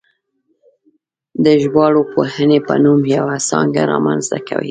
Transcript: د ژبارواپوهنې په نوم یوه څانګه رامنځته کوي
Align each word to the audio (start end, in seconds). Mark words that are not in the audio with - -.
د 1.43 1.45
ژبارواپوهنې 1.61 2.59
په 2.67 2.73
نوم 2.83 2.99
یوه 3.17 3.35
څانګه 3.49 3.81
رامنځته 3.91 4.37
کوي 4.47 4.59